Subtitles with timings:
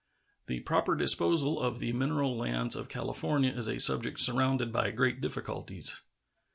[0.47, 5.21] The proper disposal of the mineral lands of California is a subject surrounded by great
[5.21, 6.01] difficulties.